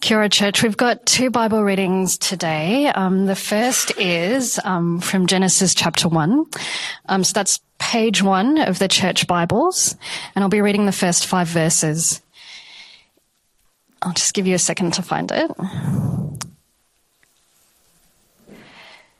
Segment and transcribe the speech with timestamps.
[0.00, 0.62] Kia Church.
[0.62, 2.86] We've got two Bible readings today.
[2.86, 6.46] Um, the first is um, from Genesis chapter 1.
[7.06, 9.96] Um, so that's page one of the Church Bibles,
[10.34, 12.22] and I'll be reading the first five verses.
[14.00, 15.50] I'll just give you a second to find it.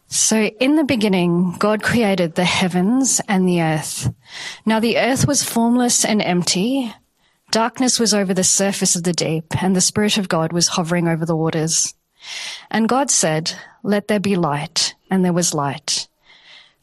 [0.06, 4.12] So, in the beginning, God created the heavens and the earth.
[4.66, 6.92] Now, the earth was formless and empty
[7.50, 11.08] Darkness was over the surface of the deep, and the Spirit of God was hovering
[11.08, 11.94] over the waters.
[12.70, 16.06] And God said, Let there be light, and there was light.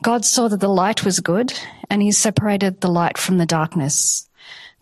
[0.03, 1.53] God saw that the light was good,
[1.89, 4.27] and he separated the light from the darkness.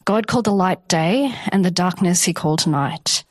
[0.05, 3.23] God called the light day, and the darkness he called night.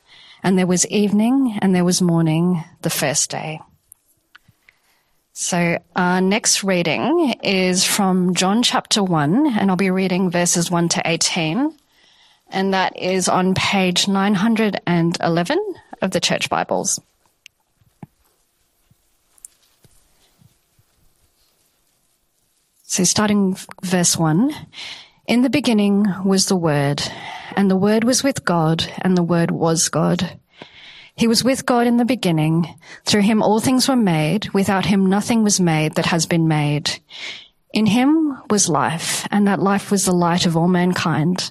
[0.44, 3.60] And there was evening, and there was morning, the first day.
[5.32, 10.91] So our next reading is from John chapter 1, and I'll be reading verses 1
[10.91, 11.74] to 18
[12.54, 17.00] and that is on page 911 of the Church Bibles.
[22.84, 24.52] So, starting verse 1
[25.27, 27.02] In the beginning was the Word,
[27.56, 30.38] and the Word was with God, and the Word was God.
[31.16, 32.72] He was with God in the beginning.
[33.05, 34.48] Through him all things were made.
[34.50, 37.00] Without him nothing was made that has been made.
[37.72, 41.50] In him was life, and that life was the light of all mankind.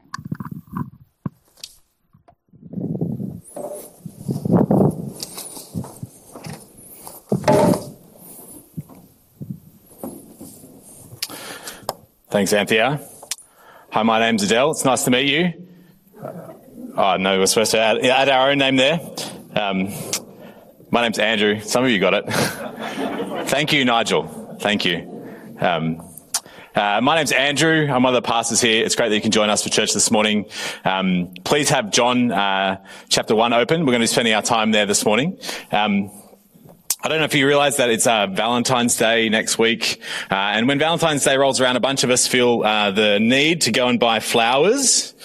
[12.31, 13.05] Thanks, Anthea.
[13.91, 14.71] Hi, my name's Adele.
[14.71, 15.67] It's nice to meet you.
[16.95, 19.01] Oh, no, we're supposed to add, add our own name there.
[19.53, 19.89] Um,
[20.91, 21.59] my name's Andrew.
[21.59, 22.23] Some of you got it.
[23.49, 24.57] Thank you, Nigel.
[24.61, 25.27] Thank you.
[25.59, 26.07] Um,
[26.73, 27.89] uh, my name's Andrew.
[27.91, 28.85] I'm one of the pastors here.
[28.85, 30.45] It's great that you can join us for church this morning.
[30.85, 33.81] Um, please have John uh, chapter 1 open.
[33.81, 35.37] We're going to be spending our time there this morning.
[35.69, 36.09] Um,
[37.03, 39.99] I don't know if you realize that it's uh, Valentine's Day next week.
[40.29, 43.61] Uh, and when Valentine's Day rolls around, a bunch of us feel uh, the need
[43.61, 45.15] to go and buy flowers.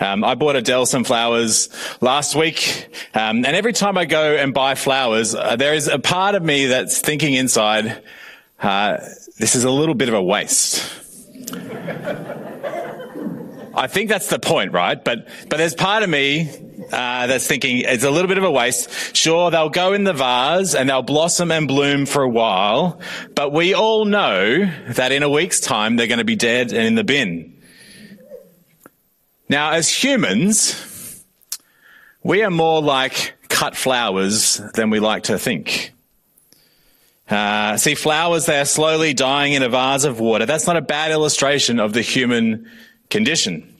[0.00, 1.68] Um, I bought Adele some flowers
[2.00, 2.88] last week.
[3.12, 6.42] Um, and every time I go and buy flowers, uh, there is a part of
[6.42, 8.02] me that's thinking inside,
[8.62, 8.96] uh,
[9.36, 10.90] this is a little bit of a waste.
[13.74, 15.04] I think that's the point, right?
[15.04, 18.50] But, but there's part of me uh, that's thinking it's a little bit of a
[18.50, 19.16] waste.
[19.16, 23.00] Sure, they'll go in the vase and they'll blossom and bloom for a while,
[23.34, 26.86] but we all know that in a week's time they're going to be dead and
[26.86, 27.60] in the bin.
[29.48, 31.24] Now, as humans,
[32.22, 35.92] we are more like cut flowers than we like to think.
[37.28, 40.46] Uh, see, flowers, they are slowly dying in a vase of water.
[40.46, 42.70] That's not a bad illustration of the human
[43.10, 43.75] condition.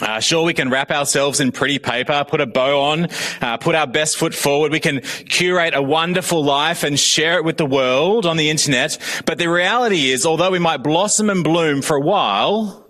[0.00, 3.08] Uh, sure, we can wrap ourselves in pretty paper, put a bow on,
[3.40, 4.72] uh, put our best foot forward.
[4.72, 8.98] We can curate a wonderful life and share it with the world on the internet.
[9.26, 12.86] But the reality is, although we might blossom and bloom for a while,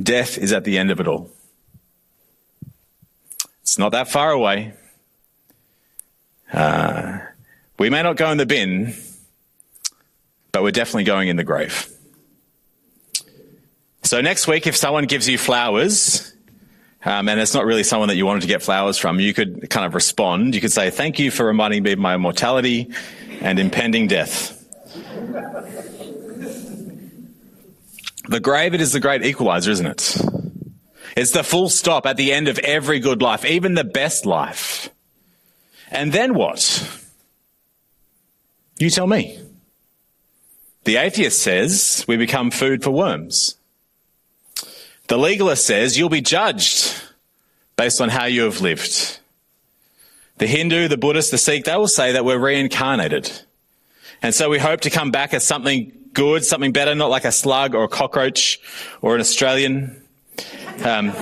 [0.00, 1.30] death is at the end of it all.
[3.62, 4.74] It's not that far away.
[6.52, 7.20] Uh,
[7.78, 8.94] we may not go in the bin,
[10.52, 11.91] but we're definitely going in the grave.
[14.12, 16.34] So next week, if someone gives you flowers,
[17.02, 19.70] um, and it's not really someone that you wanted to get flowers from, you could
[19.70, 20.54] kind of respond.
[20.54, 22.90] You could say, Thank you for reminding me of my mortality
[23.40, 24.62] and impending death.
[28.28, 30.14] the grave, it is the great equalizer, isn't it?
[31.16, 34.90] It's the full stop at the end of every good life, even the best life.
[35.90, 37.00] And then what?
[38.76, 39.38] You tell me.
[40.84, 43.56] The atheist says we become food for worms.
[45.12, 46.98] The legalist says you'll be judged
[47.76, 49.18] based on how you have lived.
[50.38, 53.30] The Hindu, the Buddhist, the Sikh, they will say that we're reincarnated.
[54.22, 57.30] And so we hope to come back as something good, something better, not like a
[57.30, 58.58] slug or a cockroach
[59.02, 60.02] or an Australian.
[60.82, 61.12] Um,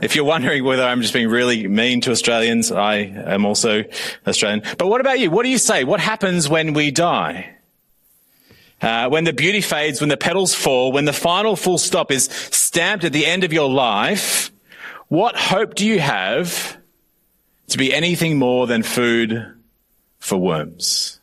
[0.00, 3.84] if you're wondering whether I'm just being really mean to Australians, I am also
[4.26, 4.62] Australian.
[4.78, 5.30] But what about you?
[5.30, 5.84] What do you say?
[5.84, 7.56] What happens when we die?
[8.80, 12.24] Uh, when the beauty fades, when the petals fall, when the final full stop is
[12.24, 14.50] stamped at the end of your life,
[15.08, 16.78] what hope do you have
[17.68, 19.54] to be anything more than food
[20.18, 21.20] for worms?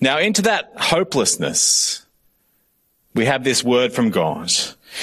[0.00, 2.04] Now, into that hopelessness,
[3.14, 4.52] we have this word from God.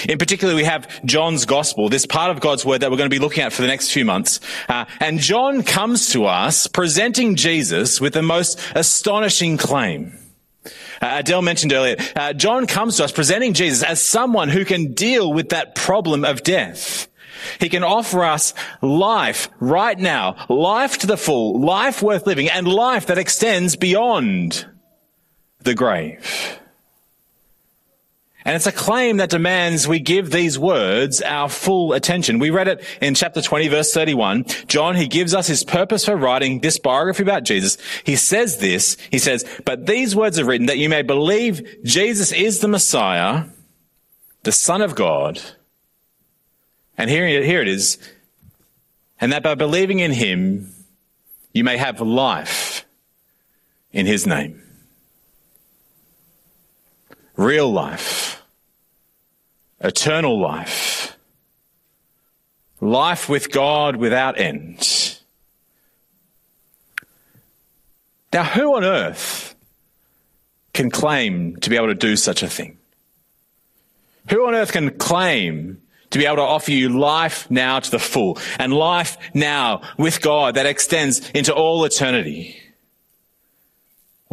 [0.07, 3.15] In particular, we have John's gospel, this part of God's word that we're going to
[3.15, 4.39] be looking at for the next few months.
[4.68, 10.18] Uh, and John comes to us presenting Jesus with the most astonishing claim.
[11.01, 14.94] Uh, Adele mentioned earlier, uh, John comes to us presenting Jesus as someone who can
[14.94, 17.07] deal with that problem of death.
[17.59, 22.68] He can offer us life right now, life to the full, life worth living, and
[22.68, 24.65] life that extends beyond
[25.59, 26.59] the grave.
[28.45, 32.40] And it's a claim that demands we give these words our full attention.
[32.40, 34.45] We read it in chapter 20 verse 31.
[34.68, 37.78] John, he gives us his purpose for writing this biography about Jesus.
[38.04, 42.31] He says this, he says, but these words are written that you may believe Jesus
[42.31, 43.45] is the Messiah,
[44.44, 45.42] the Son of God.
[46.98, 47.98] And here, here it is.
[49.22, 50.74] And that by believing in him,
[51.54, 52.86] you may have life
[53.94, 54.62] in his name
[57.35, 58.44] real life,
[59.80, 61.18] eternal life,
[62.80, 65.19] life with God without end.
[68.31, 69.56] Now, who on earth
[70.74, 72.77] can claim to be able to do such a thing?
[74.30, 78.00] Who on earth can claim to be able to offer you life now to the
[78.00, 82.62] full and life now with God that extends into all eternity?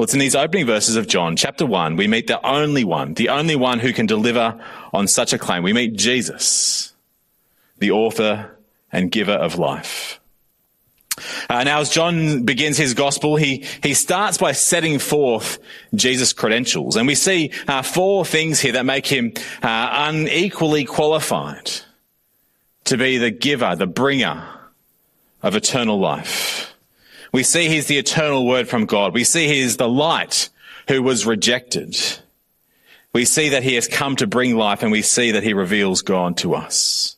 [0.01, 3.13] Well, it's in these opening verses of John, chapter 1, we meet the only one,
[3.13, 4.59] the only one who can deliver
[4.95, 5.63] on such a claim.
[5.63, 6.95] We meet Jesus,
[7.81, 8.57] the author
[8.91, 10.19] and giver of life.
[11.51, 15.59] Uh, now, as John begins his gospel, he, he starts by setting forth
[15.95, 16.97] Jesus' credentials.
[16.97, 21.71] And we see uh, four things here that make him uh, unequally qualified
[22.85, 24.49] to be the giver, the bringer
[25.43, 26.70] of eternal life.
[27.33, 29.15] We see he's the eternal word from God.
[29.15, 30.49] We see he is the light
[30.89, 31.97] who was rejected.
[33.13, 36.03] We see that he has come to bring life and we see that he reveals
[36.03, 37.17] God to us.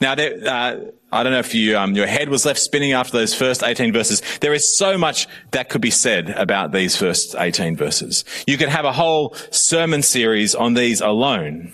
[0.00, 0.76] Now, there, uh,
[1.12, 3.92] I don't know if you, um, your head was left spinning after those first 18
[3.92, 4.22] verses.
[4.40, 8.24] There is so much that could be said about these first 18 verses.
[8.46, 11.72] You could have a whole sermon series on these alone.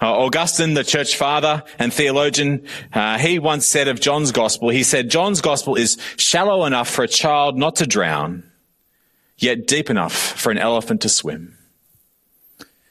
[0.00, 4.82] Uh, Augustine, the church father and theologian, uh, he once said of John's gospel, he
[4.82, 8.50] said, John's gospel is shallow enough for a child not to drown,
[9.38, 11.56] yet deep enough for an elephant to swim.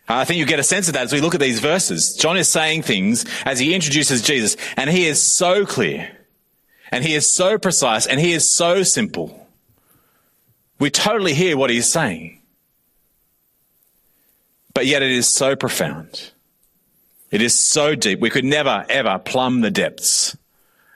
[0.07, 2.15] Uh, I think you get a sense of that as we look at these verses.
[2.15, 6.15] John is saying things as he introduces Jesus, and he is so clear,
[6.91, 9.48] and he is so precise, and he is so simple.
[10.77, 12.41] We totally hear what he's saying.
[14.74, 16.31] But yet it is so profound.
[17.32, 18.20] It is so deep.
[18.20, 20.38] We could never, ever plumb the depths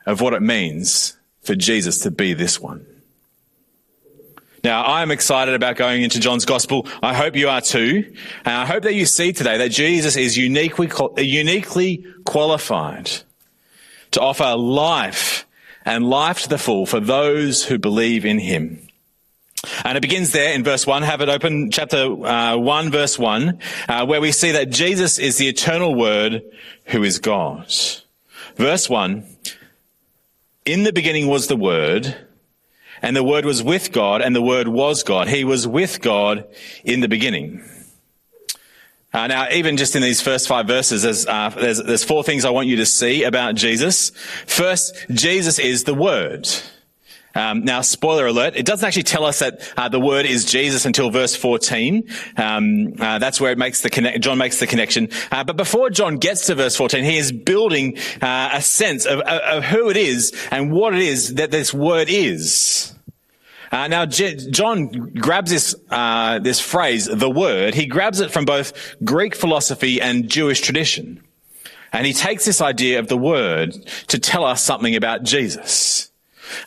[0.05, 2.85] of what it means for Jesus to be this one.
[4.63, 6.85] Now, I am excited about going into John's gospel.
[7.01, 8.13] I hope you are too.
[8.43, 13.09] And I hope that you see today that Jesus is uniquely, uniquely qualified
[14.11, 15.47] to offer life
[15.85, 18.88] and life to the full for those who believe in him.
[19.83, 21.03] And it begins there in verse 1.
[21.03, 25.37] Have it open, chapter uh, 1, verse 1, uh, where we see that Jesus is
[25.37, 26.43] the eternal Word
[26.85, 27.73] who is God.
[28.55, 29.25] Verse 1
[30.65, 32.15] In the beginning was the Word,
[33.01, 35.27] and the Word was with God, and the Word was God.
[35.27, 36.45] He was with God
[36.83, 37.63] in the beginning.
[39.11, 42.45] Uh, now, even just in these first five verses, there's, uh, there's, there's four things
[42.45, 44.11] I want you to see about Jesus.
[44.45, 46.47] First, Jesus is the Word.
[47.39, 50.85] Um, now, spoiler alert, it doesn't actually tell us that uh, the word is Jesus
[50.85, 52.09] until verse 14.
[52.35, 55.07] Um, uh, that's where it makes the connect- John makes the connection.
[55.31, 59.21] Uh, but before John gets to verse 14, he is building uh, a sense of,
[59.21, 62.93] of, who it is and what it is that this word is.
[63.71, 67.73] Uh, now, J- John grabs this uh, this phrase, the word.
[67.73, 71.23] He grabs it from both Greek philosophy and Jewish tradition,
[71.93, 73.73] and he takes this idea of the word
[74.07, 76.08] to tell us something about Jesus.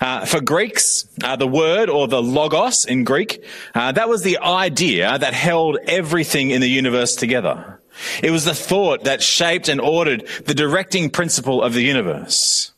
[0.00, 4.38] Uh, for Greeks, uh, the word or the logos in Greek, uh, that was the
[4.38, 7.80] idea that held everything in the universe together.
[8.22, 12.72] It was the thought that shaped and ordered the directing principle of the universe.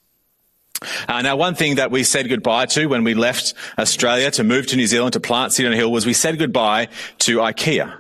[1.09, 4.67] Uh, now, one thing that we said goodbye to when we left Australia to move
[4.67, 6.89] to New Zealand to plant City on a Hill was we said goodbye
[7.21, 7.99] to IKEA.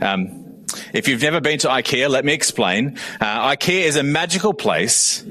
[0.00, 0.51] Um,
[0.92, 2.98] if you've never been to IKEA, let me explain.
[3.20, 5.22] Uh, IKEA is a magical place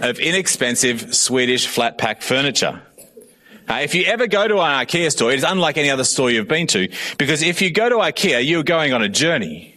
[0.00, 2.82] of inexpensive Swedish flat pack furniture.
[3.68, 6.30] Uh, if you ever go to an IKEA store, it is unlike any other store
[6.30, 9.72] you've been to, because if you go to IKEA, you're going on a journey.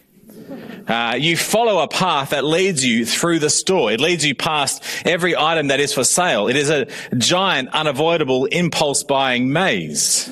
[0.87, 3.91] Uh, you follow a path that leads you through the store.
[3.91, 6.47] It leads you past every item that is for sale.
[6.47, 6.87] It is a
[7.17, 10.31] giant, unavoidable impulse buying maze.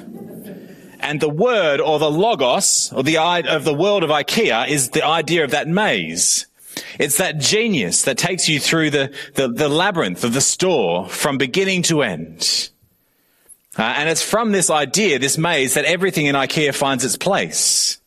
[1.03, 4.91] And the word or the logos or the idea of the world of IKEA is
[4.91, 6.47] the idea of that maze.
[6.97, 11.37] It's that genius that takes you through the, the, the labyrinth of the store from
[11.37, 12.69] beginning to end.
[13.77, 17.99] Uh, and it's from this idea, this maze, that everything in IKEA finds its place.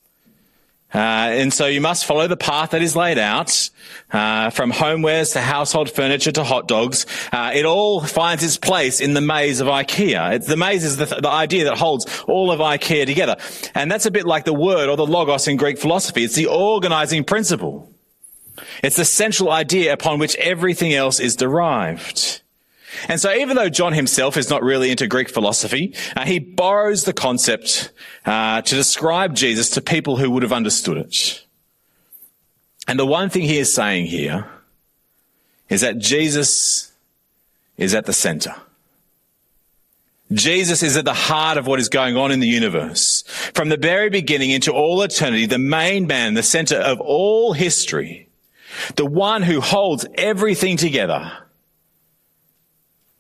[0.97, 3.69] Uh, and so you must follow the path that is laid out,
[4.13, 7.05] uh, from homewares to household furniture to hot dogs.
[7.31, 10.37] Uh, it all finds its place in the maze of IKEA.
[10.37, 13.37] It's, the maze is the, the, idea that holds all of IKEA together.
[13.75, 16.25] And that's a bit like the word or the logos in Greek philosophy.
[16.25, 17.93] It's the organizing principle.
[18.83, 22.41] It's the central idea upon which everything else is derived.
[23.09, 27.05] And so even though John himself is not really into Greek philosophy, uh, he borrows
[27.05, 27.93] the concept
[28.25, 31.45] uh, to describe Jesus to people who would have understood it.
[32.89, 34.49] And the one thing he is saying here
[35.69, 36.93] is that Jesus
[37.77, 38.55] is at the center.
[40.33, 43.23] Jesus is at the heart of what is going on in the universe.
[43.55, 48.29] From the very beginning into all eternity, the main man, the center of all history,
[48.97, 51.46] the one who holds everything together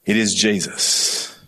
[0.06, 1.38] it is Jesus.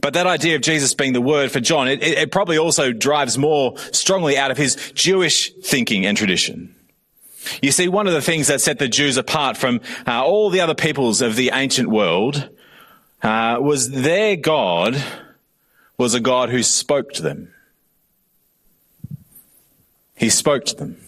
[0.00, 3.36] But that idea of Jesus being the word for John, it, it, probably also drives
[3.36, 6.74] more strongly out of his Jewish thinking and tradition.
[7.62, 10.60] You see, one of the things that set the Jews apart from uh, all the
[10.60, 12.48] other peoples of the ancient world
[13.22, 15.02] uh, was their God
[15.96, 17.52] was a God who spoke to them.
[20.14, 20.98] He spoke to them.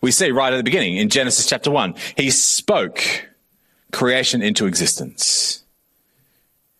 [0.00, 3.28] We see right at the beginning in Genesis chapter 1, he spoke
[3.92, 5.62] creation into existence.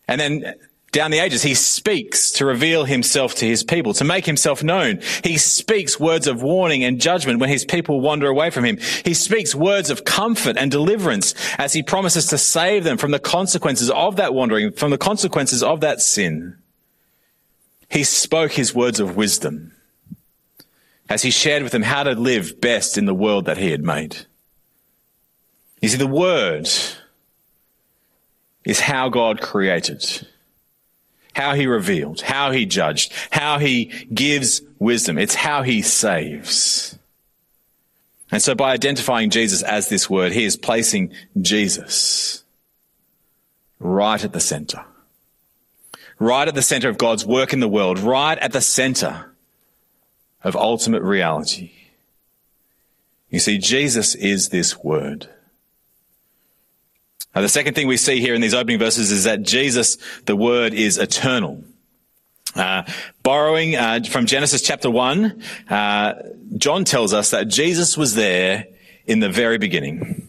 [0.06, 0.54] And then
[0.90, 5.00] down the ages, he speaks to reveal himself to his people, to make himself known.
[5.22, 8.78] He speaks words of warning and judgment when his people wander away from him.
[9.04, 13.18] He speaks words of comfort and deliverance as he promises to save them from the
[13.18, 16.56] consequences of that wandering, from the consequences of that sin.
[17.90, 19.74] He spoke his words of wisdom
[21.10, 23.82] as he shared with them how to live best in the world that he had
[23.82, 24.26] made.
[25.80, 26.68] You see, the word
[28.64, 30.26] is how God created,
[31.34, 35.18] how he revealed, how he judged, how he gives wisdom.
[35.18, 36.98] It's how he saves.
[38.30, 42.44] And so by identifying Jesus as this word, he is placing Jesus
[43.78, 44.84] right at the center.
[46.18, 49.32] Right at the center of God's work in the world, right at the center
[50.42, 51.70] of ultimate reality.
[53.30, 55.28] You see, Jesus is this word.
[57.38, 60.34] Now, the second thing we see here in these opening verses is that Jesus, the
[60.34, 61.62] Word, is eternal.
[62.56, 62.82] Uh,
[63.22, 65.40] borrowing uh, from Genesis chapter 1,
[65.70, 66.14] uh,
[66.56, 68.66] John tells us that Jesus was there
[69.06, 70.28] in the very beginning.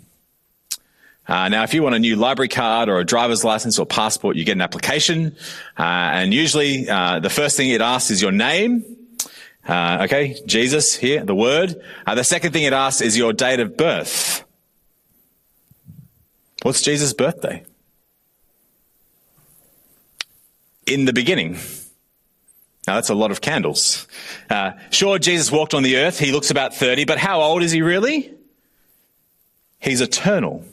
[1.27, 4.35] Uh, now, if you want a new library card or a driver's license or passport,
[4.35, 5.35] you get an application,
[5.79, 8.85] uh, and usually uh, the first thing it asks is your name.
[9.67, 11.81] okay, Jesus here, the Word.
[12.05, 14.45] the second thing it asks is your date of birth.
[16.63, 17.63] What's Jesus' birthday?
[20.85, 21.53] In the beginning.
[22.87, 24.07] Now that's a lot of candles.
[24.49, 26.19] Uh, sure, Jesus walked on the earth.
[26.19, 28.33] He looks about 30, but how old is he really?
[29.79, 30.65] He's eternal.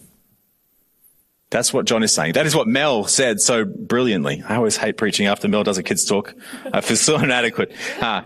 [1.50, 2.32] That's what John is saying.
[2.32, 4.42] That is what Mel said so brilliantly.
[4.48, 6.34] I always hate preaching after Mel does a kids talk.
[6.72, 7.72] I feel so inadequate.
[8.00, 8.22] Uh,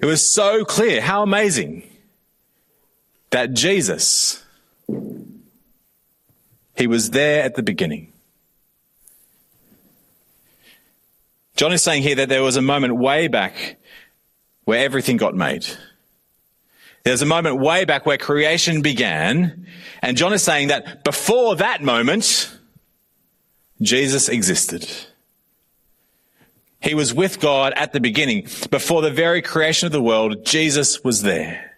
[0.00, 1.00] it was so clear.
[1.00, 1.88] How amazing
[3.30, 4.43] that Jesus
[6.76, 8.12] he was there at the beginning.
[11.56, 13.76] John is saying here that there was a moment way back
[14.64, 15.66] where everything got made.
[17.04, 19.66] There's a moment way back where creation began,
[20.02, 22.50] and John is saying that before that moment,
[23.82, 24.88] Jesus existed.
[26.80, 28.48] He was with God at the beginning.
[28.70, 31.73] Before the very creation of the world, Jesus was there.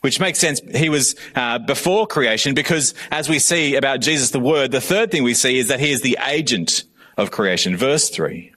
[0.00, 0.60] Which makes sense.
[0.74, 5.10] He was uh, before creation because as we see about Jesus the Word, the third
[5.10, 6.84] thing we see is that he is the agent
[7.18, 7.76] of creation.
[7.76, 8.52] Verse 3.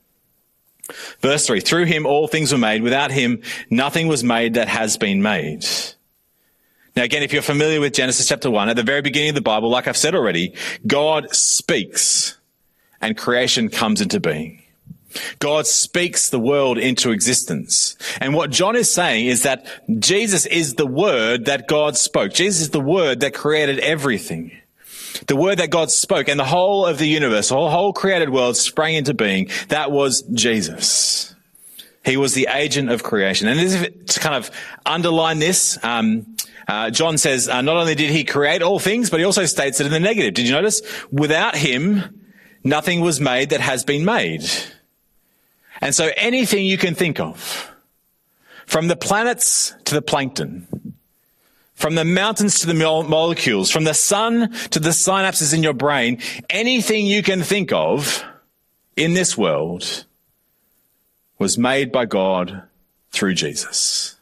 [1.19, 2.81] Verse 3 Through him all things were made.
[2.81, 5.65] Without him nothing was made that has been made.
[6.95, 9.41] Now, again, if you're familiar with Genesis chapter 1, at the very beginning of the
[9.41, 10.53] Bible, like I've said already,
[10.85, 12.37] God speaks
[13.01, 14.62] and creation comes into being.
[15.39, 17.95] God speaks the world into existence.
[18.19, 19.65] And what John is saying is that
[19.99, 22.33] Jesus is the word that God spoke.
[22.33, 24.51] Jesus is the word that created everything.
[25.27, 28.57] The word that God spoke and the whole of the universe, the whole, created world
[28.57, 29.49] sprang into being.
[29.69, 31.35] That was Jesus.
[32.03, 33.47] He was the agent of creation.
[33.47, 34.51] And to kind of
[34.85, 36.35] underline this, um,
[36.67, 39.79] uh, John says, uh, not only did he create all things, but he also states
[39.79, 40.33] it in the negative.
[40.33, 40.81] Did you notice?
[41.11, 42.21] Without him,
[42.63, 44.49] nothing was made that has been made.
[45.83, 47.69] And so anything you can think of,
[48.65, 50.95] from the planets to the plankton,
[51.75, 56.21] from the mountains to the molecules, from the sun to the synapses in your brain,
[56.49, 58.23] anything you can think of
[58.95, 60.05] in this world
[61.37, 62.63] was made by God
[63.11, 64.15] through Jesus.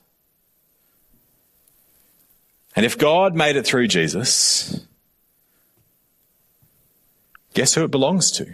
[2.75, 4.83] And if God made it through Jesus,
[7.53, 8.51] guess who it belongs to?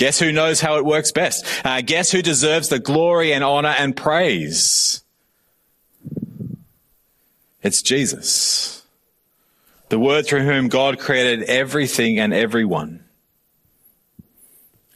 [0.00, 1.44] Guess who knows how it works best?
[1.62, 5.04] Uh, guess who deserves the glory and honor and praise?
[7.62, 8.82] It's Jesus.
[9.90, 13.04] The word through whom God created everything and everyone.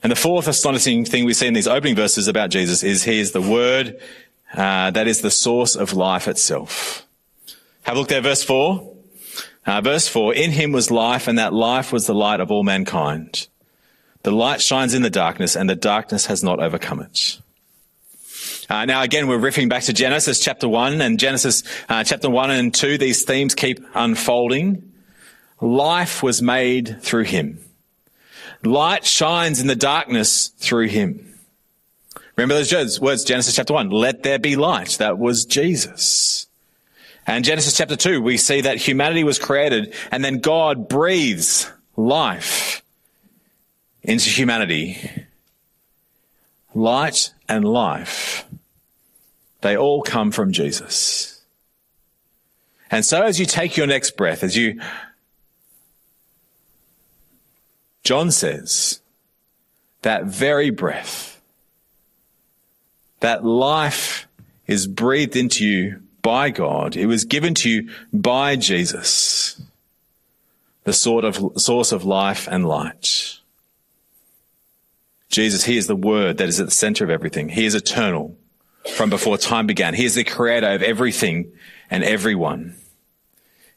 [0.03, 3.21] And the fourth astonishing thing we see in these opening verses about Jesus is he
[3.21, 4.01] is the word
[4.55, 7.07] uh, that is the source of life itself.
[7.83, 8.97] Have a look there, verse 4.
[9.67, 12.63] Uh, verse 4 In him was life, and that life was the light of all
[12.63, 13.49] mankind.
[14.25, 17.41] The light shines in the darkness, and the darkness has not overcome it.
[18.71, 22.51] Uh, now, again, we're riffing back to Genesis chapter 1 and Genesis uh, chapter 1
[22.51, 22.97] and 2.
[22.97, 24.93] These themes keep unfolding.
[25.61, 27.59] Life was made through him.
[28.65, 31.39] Light shines in the darkness through him.
[32.37, 33.91] Remember those words, Genesis chapter 1.
[33.91, 34.97] Let there be light.
[35.01, 36.47] That was Jesus.
[37.27, 42.81] And Genesis chapter 2, we see that humanity was created and then God breathes life
[44.05, 45.27] into humanity.
[46.75, 48.45] Light and life
[49.65, 51.41] they all come from Jesus.
[52.91, 54.79] And so as you take your next breath, as you,
[58.05, 59.01] John says,
[60.03, 61.41] that very breath,
[63.21, 64.29] that life
[64.67, 66.95] is breathed into you by God.
[66.95, 69.63] It was given to you by Jesus,
[70.85, 73.39] the sort of source of life and light.
[75.35, 77.49] Jesus, He is the Word that is at the center of everything.
[77.49, 78.39] He is eternal
[78.95, 79.95] from before time began.
[79.95, 81.51] He is the creator of everything
[81.91, 82.77] and everyone.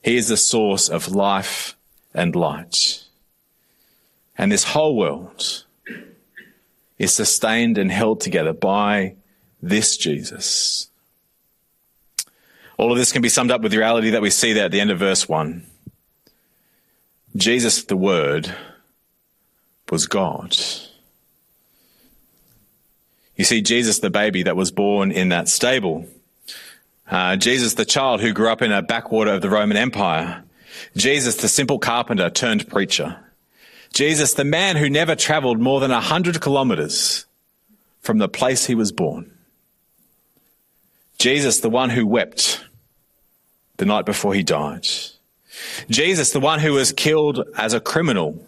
[0.03, 1.75] He is the source of life
[2.13, 3.03] and light.
[4.37, 5.65] And this whole world
[6.99, 9.15] is sustained and held together by
[9.59, 10.91] this Jesus.
[12.77, 14.71] All of this can be summed up with the reality that we see there at
[14.71, 15.65] the end of verse 1.
[17.35, 18.55] Jesus, the Word,
[19.89, 20.55] was God.
[23.37, 26.05] You see Jesus, the baby that was born in that stable.
[27.09, 30.43] Uh, Jesus, the child who grew up in a backwater of the Roman Empire.
[30.95, 33.17] Jesus, the simple carpenter turned preacher.
[33.93, 37.25] Jesus, the man who never traveled more than a hundred kilometers
[38.01, 39.31] from the place he was born.
[41.19, 42.65] Jesus, the one who wept
[43.77, 44.87] the night before he died.
[45.89, 48.43] Jesus, the one who was killed as a criminal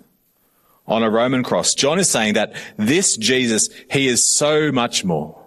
[0.89, 1.73] on a Roman cross.
[1.73, 5.41] John is saying that this Jesus, he is so much more.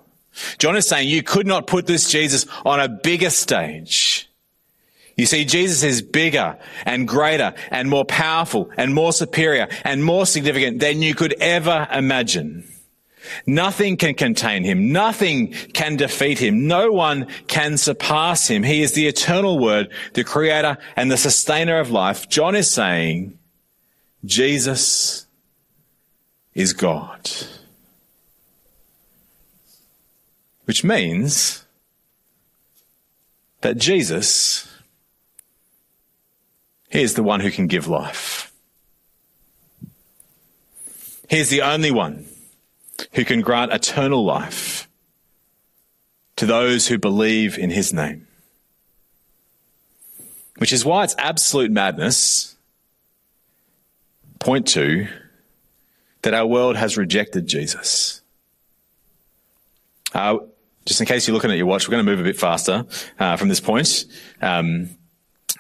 [0.59, 4.28] John is saying you could not put this Jesus on a bigger stage.
[5.16, 10.24] You see, Jesus is bigger and greater and more powerful and more superior and more
[10.24, 12.64] significant than you could ever imagine.
[13.46, 14.90] Nothing can contain him.
[14.90, 16.66] Nothing can defeat him.
[16.66, 18.62] No one can surpass him.
[18.62, 22.28] He is the eternal word, the creator and the sustainer of life.
[22.28, 23.38] John is saying,
[24.24, 25.26] Jesus
[26.55, 27.31] is God.
[30.65, 31.65] Which means
[33.62, 34.69] that Jesus,
[36.91, 38.53] He is the one who can give life.
[41.29, 42.27] He is the only one
[43.12, 44.88] who can grant eternal life
[46.37, 48.27] to those who believe in his name.
[50.59, 52.57] Which is why it's absolute madness.
[54.38, 55.09] Point two,
[56.23, 58.23] that our world has rejected Jesus.
[60.15, 60.39] Uh,
[60.85, 62.87] just in case you're looking at your watch, we're going to move a bit faster
[63.19, 64.05] uh, from this point.
[64.41, 64.91] Um,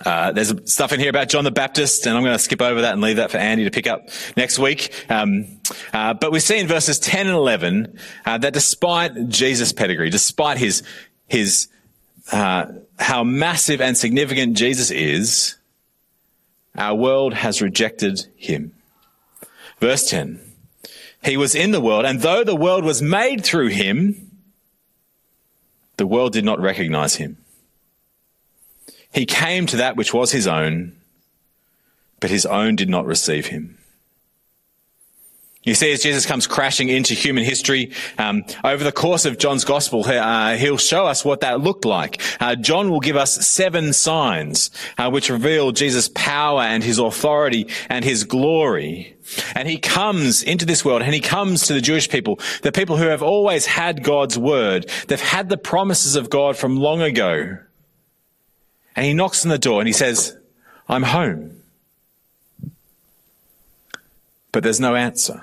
[0.04, 2.80] uh, there's stuff in here about John the Baptist, and I'm going to skip over
[2.80, 4.92] that and leave that for Andy to pick up next week.
[5.08, 5.60] Um,
[5.92, 10.58] uh, but we see in verses 10 and 11 uh, that despite Jesus' pedigree, despite
[10.58, 10.82] his
[11.28, 11.68] his
[12.30, 12.66] uh,
[12.98, 15.56] how massive and significant Jesus is,
[16.76, 18.74] our world has rejected him.
[19.78, 20.51] Verse 10.
[21.24, 24.30] He was in the world, and though the world was made through him,
[25.96, 27.36] the world did not recognize him.
[29.12, 30.96] He came to that which was his own,
[32.18, 33.78] but his own did not receive him.
[35.64, 39.64] You see, as Jesus comes crashing into human history, um, over the course of John's
[39.64, 42.20] gospel, uh, he'll show us what that looked like.
[42.40, 47.68] Uh, John will give us seven signs uh, which reveal Jesus' power and his authority
[47.88, 49.14] and his glory.
[49.54, 52.96] And he comes into this world and he comes to the Jewish people, the people
[52.96, 54.90] who have always had God's word.
[55.08, 57.58] They've had the promises of God from long ago.
[58.96, 60.36] And he knocks on the door and he says,
[60.88, 61.62] I'm home.
[64.50, 65.42] But there's no answer.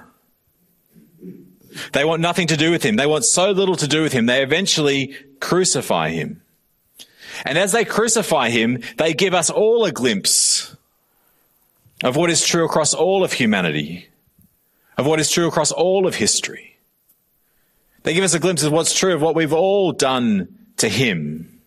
[1.94, 2.96] They want nothing to do with him.
[2.96, 4.26] They want so little to do with him.
[4.26, 6.42] They eventually crucify him.
[7.46, 10.76] And as they crucify him, they give us all a glimpse
[12.04, 14.10] of what is true across all of humanity,
[14.98, 16.78] of what is true across all of history.
[18.04, 21.62] They give us a glimpse of what's true of what we've all done to him.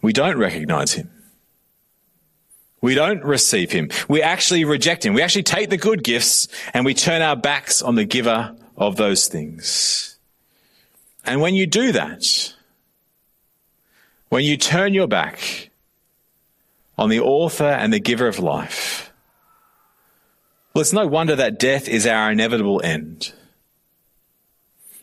[0.00, 1.10] We don't recognize him.
[2.80, 3.90] We don't receive him.
[4.08, 5.12] We actually reject him.
[5.12, 8.96] We actually take the good gifts and we turn our backs on the giver of
[8.96, 10.16] those things.
[11.24, 12.54] And when you do that,
[14.30, 15.69] when you turn your back
[17.00, 19.12] on the author and the giver of life,
[20.74, 23.32] well, it's no wonder that death is our inevitable end.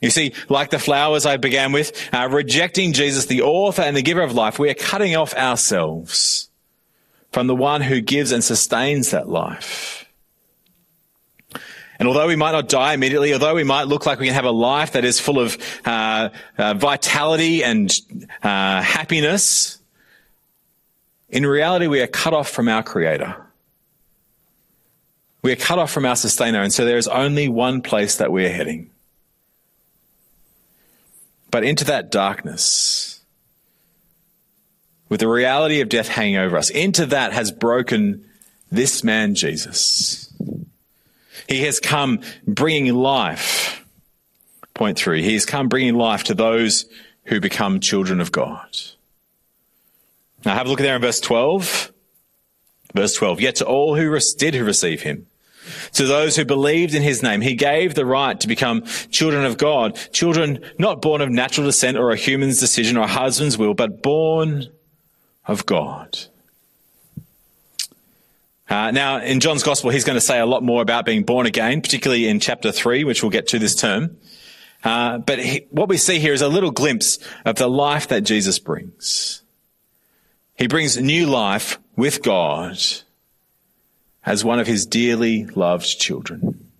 [0.01, 4.03] You see, like the flowers I began with, uh, rejecting Jesus, the author and the
[4.03, 6.49] giver of life, we are cutting off ourselves
[7.31, 10.05] from the one who gives and sustains that life.
[11.99, 14.45] And although we might not die immediately, although we might look like we can have
[14.45, 17.91] a life that is full of uh, uh, vitality and
[18.43, 19.79] uh, happiness,
[21.29, 23.35] in reality, we are cut off from our Creator.
[25.41, 28.31] We are cut off from our Sustainer, and so there is only one place that
[28.31, 28.89] we are heading.
[31.51, 33.17] But into that darkness,
[35.09, 36.69] with the reality of death hanging over us.
[36.69, 38.25] Into that has broken
[38.71, 40.33] this man, Jesus.
[41.47, 43.85] He has come bringing life.
[44.73, 45.23] Point three.
[45.23, 46.85] He has come bringing life to those
[47.25, 48.77] who become children of God.
[50.45, 51.91] Now have a look there in verse 12.
[52.93, 53.41] Verse 12.
[53.41, 55.27] Yet to all who did who receive him,
[55.93, 59.57] to those who believed in his name, he gave the right to become children of
[59.57, 63.73] God, children not born of natural descent or a human's decision or a husband's will,
[63.73, 64.67] but born
[65.45, 66.17] of God.
[68.69, 71.45] Uh, now, in John's Gospel, he's going to say a lot more about being born
[71.45, 74.17] again, particularly in chapter 3, which we'll get to this term.
[74.83, 78.21] Uh, but he, what we see here is a little glimpse of the life that
[78.21, 79.41] Jesus brings.
[80.57, 82.77] He brings new life with God
[84.25, 86.71] as one of his dearly loved children.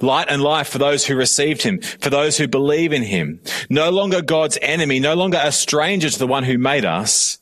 [0.00, 3.40] Light and life for those who received him, for those who believe in him.
[3.70, 7.38] No longer God's enemy, no longer a stranger to the one who made us,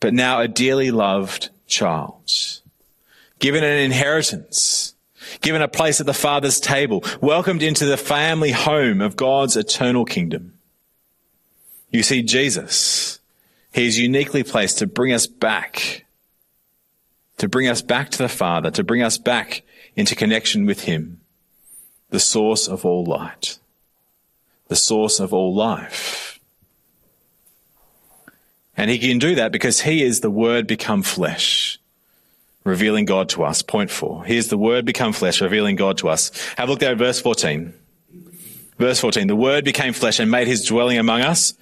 [0.00, 2.60] but now a dearly loved child.
[3.38, 4.94] Given an inheritance,
[5.40, 10.04] given a place at the Father's table, welcomed into the family home of God's eternal
[10.04, 10.54] kingdom.
[11.90, 13.11] You see, Jesus,
[13.72, 16.04] he is uniquely placed to bring us back,
[17.38, 19.62] to bring us back to the Father, to bring us back
[19.96, 21.20] into connection with him
[22.10, 23.58] the source of all light,
[24.68, 26.38] the source of all life.
[28.76, 31.78] And he can do that because he is the word become flesh,
[32.64, 33.62] revealing God to us.
[33.62, 34.24] Point four.
[34.24, 36.30] He is the word become flesh, revealing God to us.
[36.56, 37.72] Have a look there at verse 14.
[38.78, 39.26] Verse 14.
[39.26, 41.54] The word became flesh and made his dwelling among us.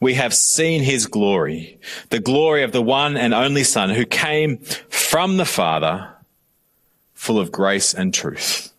[0.00, 1.80] We have seen his glory,
[2.10, 6.12] the glory of the one and only son who came from the father
[7.14, 8.72] full of grace and truth.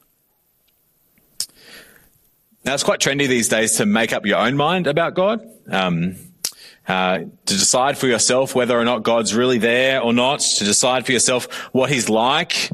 [2.64, 6.18] Now, it's quite trendy these days to make up your own mind about God, um,
[6.88, 11.06] uh, to decide for yourself whether or not God's really there or not, to decide
[11.06, 12.70] for yourself what He's like.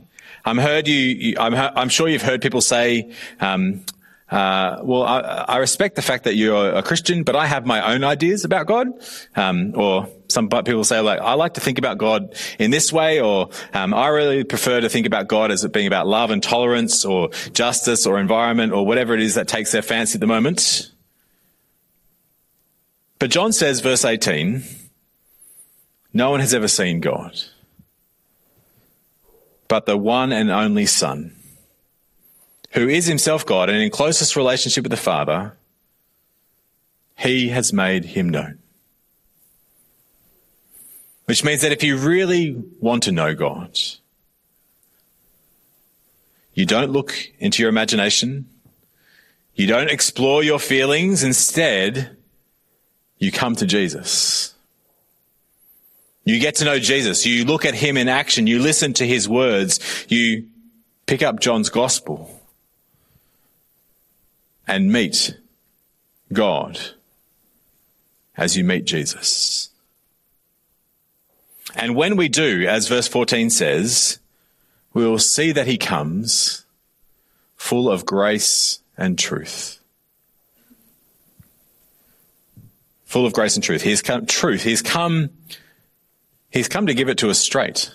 [0.45, 0.95] I'm heard you.
[0.95, 3.86] you I'm, I'm, sure you've heard people say, um,
[4.34, 7.93] uh, "Well, I, I, respect the fact that you're a Christian, but I have my
[7.93, 8.88] own ideas about God."
[9.36, 13.22] Um, or some people say, "Like I like to think about God in this way,"
[13.22, 16.41] or um, "I really prefer to think about God as it being about love and
[16.41, 20.28] tolerance, or justice, or environment, or whatever it is that takes their fancy at the
[20.28, 20.91] moment."
[23.19, 24.63] But John says, verse 18,
[26.12, 27.39] "No one has ever seen God."
[29.74, 31.36] but the one and only Son,
[32.74, 35.56] who is himself God and in closest relationship with the Father,
[37.16, 38.60] he has made him known.
[41.26, 43.78] Which means that if you really want to know God,
[46.54, 48.48] you don't look into your imagination.
[49.56, 51.24] You don't explore your feelings.
[51.24, 52.18] Instead,
[53.18, 54.54] you come to Jesus.
[56.26, 57.26] You get to know Jesus.
[57.26, 58.48] You look at him in action.
[58.48, 59.80] You listen to his words.
[60.10, 60.48] You
[61.06, 62.40] pick up John's gospel
[64.67, 65.38] and meet
[66.32, 66.80] God
[68.38, 69.69] as you meet Jesus.
[71.76, 74.19] And when we do, as verse 14 says,
[74.93, 76.65] we will see that he comes
[77.56, 79.80] full of grace and truth.
[83.06, 83.82] Full of grace and truth.
[83.82, 84.63] He's come, truth.
[84.63, 85.30] He's come
[86.54, 87.91] He's come to give it to us straight.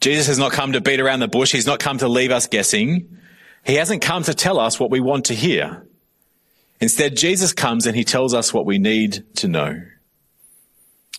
[0.00, 1.50] Jesus has not come to beat around the bush.
[1.50, 3.20] He's not come to leave us guessing.
[3.64, 5.86] He hasn't come to tell us what we want to hear.
[6.80, 9.82] Instead, Jesus comes and he tells us what we need to know.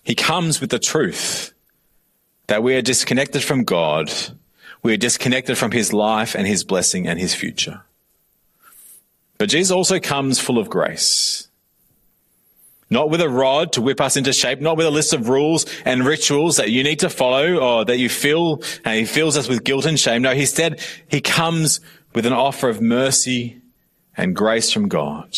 [0.04, 1.54] He comes with the truth
[2.48, 4.12] that we are disconnected from God.
[4.84, 7.82] We are disconnected from his life and his blessing and his future.
[9.40, 11.48] But Jesus also comes full of grace.
[12.90, 15.66] Not with a rod to whip us into shape, not with a list of rules
[15.86, 19.50] and rituals that you need to follow or that you feel, and he fills us
[19.50, 20.22] with guilt and shame.
[20.22, 21.80] No, instead, he comes
[22.16, 23.62] with an offer of mercy
[24.18, 25.38] and grace from God.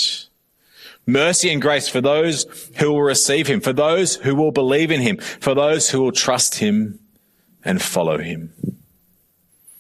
[1.06, 2.46] Mercy and grace for those
[2.78, 6.12] who will receive him, for those who will believe in him, for those who will
[6.12, 7.00] trust him
[7.66, 8.54] and follow him.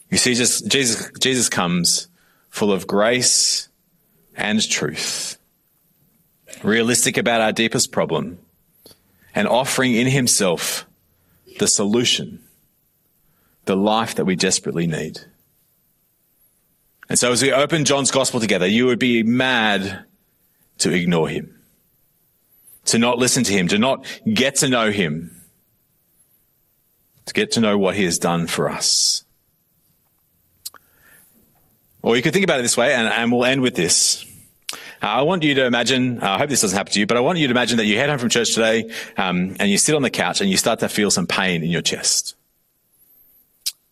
[0.09, 2.07] You see, just, Jesus, Jesus comes
[2.49, 3.69] full of grace
[4.35, 5.37] and truth
[6.63, 8.39] realistic about our deepest problem,
[9.35, 10.85] and offering in himself
[11.59, 12.41] the solution,
[13.65, 15.19] the life that we desperately need.
[17.09, 20.05] And so as we open John's gospel together, you would be mad
[20.79, 21.57] to ignore him,
[22.85, 25.31] to not listen to him, to not get to know him,
[27.25, 29.23] to get to know what he has done for us.
[32.01, 34.25] Or you could think about it this way, and, and we'll end with this.
[35.01, 37.17] Uh, I want you to imagine, uh, I hope this doesn't happen to you, but
[37.17, 39.77] I want you to imagine that you head home from church today um, and you
[39.77, 42.35] sit on the couch and you start to feel some pain in your chest.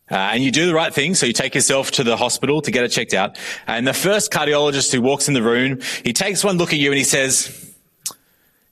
[0.10, 2.70] Uh, and you do the right thing, so you take yourself to the hospital to
[2.70, 3.38] get it checked out.
[3.66, 6.92] And the first cardiologist who walks in the room, he takes one look at you
[6.92, 7.74] and he says,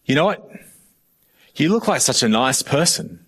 [0.05, 0.47] you know what?
[1.55, 3.25] You look like such a nice person.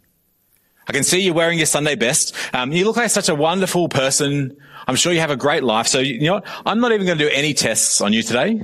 [0.87, 2.35] I can see you're wearing your Sunday best.
[2.53, 4.55] Um, you look like such a wonderful person.
[4.87, 5.87] I'm sure you have a great life.
[5.87, 6.47] So, you know what?
[6.65, 8.61] I'm not even going to do any tests on you today.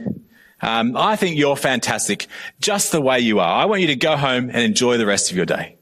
[0.62, 2.28] Um, I think you're fantastic
[2.60, 3.62] just the way you are.
[3.62, 5.78] I want you to go home and enjoy the rest of your day.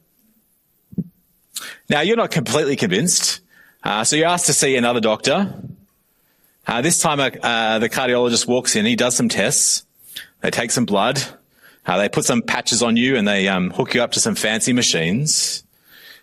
[1.90, 3.42] Now, you're not completely convinced,
[3.84, 5.54] uh, so you ask to see another doctor.
[6.68, 9.86] Uh, this time, uh, the cardiologist walks in, he does some tests.
[10.42, 11.22] They take some blood,
[11.86, 14.36] uh, they put some patches on you, and they um, hook you up to some
[14.36, 15.64] fancy machines.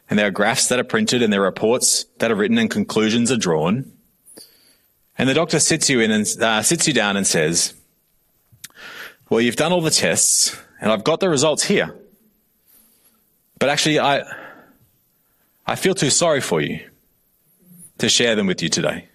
[0.09, 2.71] And there are graphs that are printed, and there are reports that are written, and
[2.71, 3.93] conclusions are drawn.
[5.19, 7.75] And the doctor sits you in and uh, sits you down and says,
[9.29, 11.95] well, you've done all the tests and I've got the results here.
[13.59, 14.23] But actually, I,
[15.67, 16.81] I feel too sorry for you
[17.99, 19.09] to share them with you today.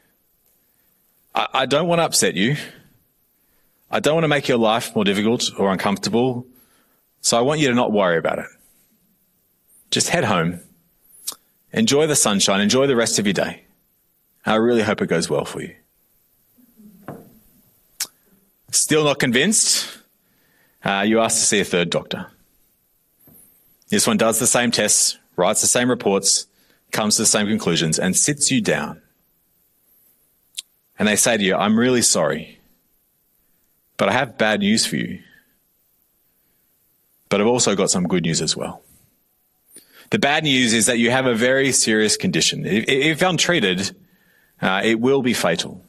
[1.34, 2.56] I, I don't want to upset you.
[3.90, 6.46] I don't want to make your life more difficult or uncomfortable.
[7.22, 8.48] So I want you to not worry about it.
[9.92, 10.62] Just head home.
[11.74, 12.62] Enjoy the sunshine.
[12.62, 13.64] Enjoy the rest of your day.
[14.46, 15.76] I really hope it goes well for you.
[18.72, 20.02] Still not convinced?
[20.84, 22.28] uh, you ask to see a third doctor.
[23.90, 26.48] This one does the same tests, writes the same reports,
[26.92, 29.02] comes to the same conclusions, and sits you down.
[31.00, 32.60] And they say to you, I'm really sorry,
[33.98, 35.20] but I have bad news for you.
[37.30, 38.84] But I've also got some good news as well.
[40.12, 42.64] The bad news is that you have a very serious condition.
[42.66, 43.96] If, untreated,
[44.62, 45.82] uh, it will be fatal.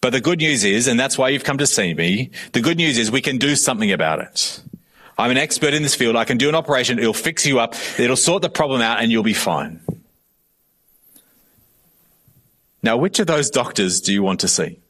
[0.00, 2.76] But the good news is, and that's why you've come to see me, the good
[2.76, 4.62] news is we can do something about it.
[5.18, 6.16] I'm an expert in this field.
[6.16, 6.98] I can do an operation.
[6.98, 7.74] It'll fix you up.
[7.98, 9.80] It'll sort the problem out and you'll be fine.
[12.82, 14.80] Now, which of those doctors do you want to see?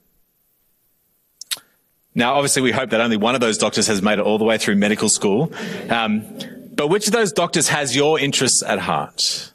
[2.15, 4.45] Now, obviously, we hope that only one of those doctors has made it all the
[4.45, 5.53] way through medical school.
[5.89, 6.39] Um,
[6.75, 9.53] but which of those doctors has your interests at heart?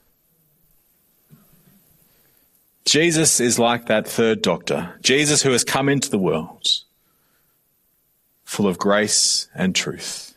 [2.86, 4.96] Jesus is like that third doctor.
[5.02, 6.68] Jesus who has come into the world
[8.44, 10.37] full of grace and truth.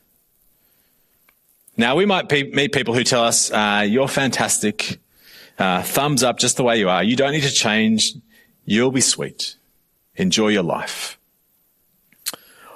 [1.81, 5.01] Now, we might pe- meet people who tell us, uh, you're fantastic.
[5.59, 7.03] Uh, thumbs up just the way you are.
[7.03, 8.16] You don't need to change.
[8.66, 9.57] You'll be sweet.
[10.14, 11.19] Enjoy your life.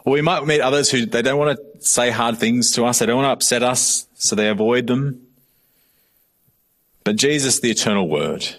[0.07, 3.01] Or we might meet others who they don't want to say hard things to us.
[3.01, 5.21] They don't want to upset us, so they avoid them.
[7.05, 8.57] But Jesus, the eternal word,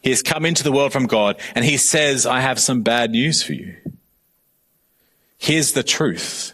[0.00, 3.10] he has come into the world from God and he says, I have some bad
[3.10, 3.74] news for you.
[5.38, 6.52] Here's the truth.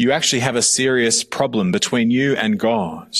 [0.00, 3.14] You actually have a serious problem between you and God.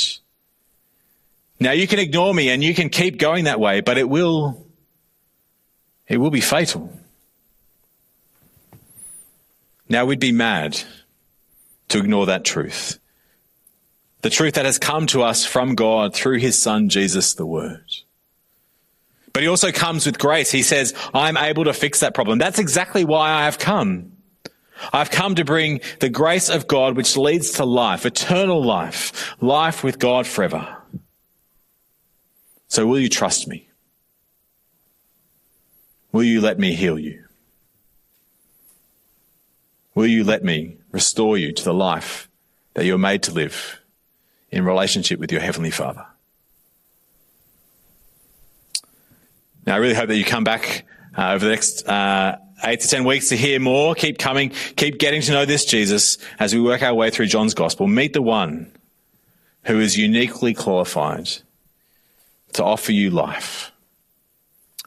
[1.61, 4.67] Now you can ignore me and you can keep going that way, but it will,
[6.09, 6.91] it will be fatal.
[9.91, 10.81] Now we'd be mad
[11.89, 12.99] to ignore that truth.
[14.23, 17.85] The truth that has come to us from God through his son, Jesus the Word.
[19.35, 20.51] But he also comes with grace.
[20.51, 22.39] He says, I'm able to fix that problem.
[22.39, 24.13] That's exactly why I have come.
[24.93, 29.85] I've come to bring the grace of God which leads to life, eternal life, life
[29.85, 30.77] with God forever.
[32.69, 33.69] So will you trust me?
[36.13, 37.25] Will you let me heal you?
[39.95, 42.29] Will you let me restore you to the life
[42.75, 43.81] that you're made to live
[44.51, 46.07] in relationship with your Heavenly Father?
[49.67, 52.89] Now, I really hope that you come back uh, over the next uh, eight to
[52.89, 53.95] ten weeks to hear more.
[53.95, 57.55] Keep coming, keep getting to know this Jesus as we work our way through John's
[57.55, 57.87] Gospel.
[57.87, 58.71] Meet the one
[59.65, 61.29] who is uniquely qualified
[62.55, 63.73] to offer you life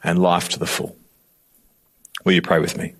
[0.02, 0.96] and life to the full.
[2.24, 2.94] Will you pray with me?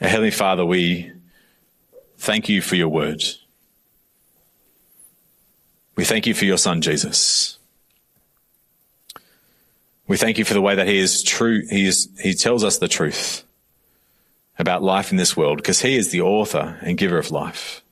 [0.00, 1.12] Heavenly Father, we
[2.16, 3.22] thank you for your word.
[6.00, 7.58] We thank you for your son, Jesus.
[10.06, 11.62] We thank you for the way that he is true.
[11.68, 13.44] He is, he tells us the truth
[14.58, 17.82] about life in this world because he is the author and giver of life.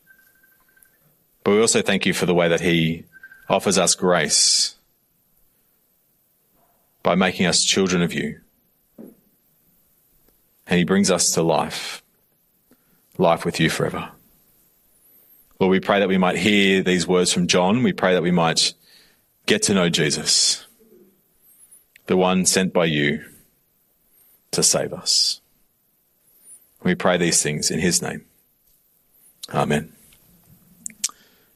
[1.45, 3.05] But we also thank you for the way that he
[3.47, 4.77] offers us grace
[7.03, 8.41] by making us children of you.
[10.67, 12.03] And he brings us to life,
[13.19, 14.13] life with you forever.
[15.61, 17.83] Lord, we pray that we might hear these words from John.
[17.83, 18.75] We pray that we might
[19.47, 20.65] get to know Jesus,
[22.07, 23.25] the one sent by you
[24.53, 25.41] to save us.
[26.85, 28.25] We pray these things in his name.
[29.53, 29.93] Amen.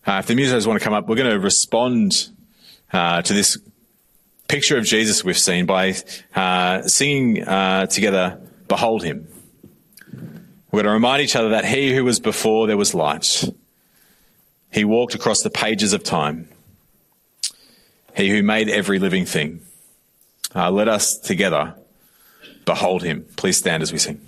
[0.04, 2.28] Uh, if the musicians want to come up, we're going to respond
[2.92, 3.56] uh, to this
[4.48, 5.94] picture of Jesus we've seen by
[6.34, 9.28] uh, singing uh, together, Behold Him.
[10.72, 13.44] We're going to remind each other that He who was before there was light
[14.72, 16.48] he walked across the pages of time,
[18.16, 19.60] he who made every living thing.
[20.54, 21.74] Uh, let us together
[22.64, 23.26] behold him.
[23.36, 24.20] Please stand as we sing.